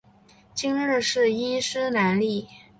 [0.55, 2.47] 今日是伊斯兰历。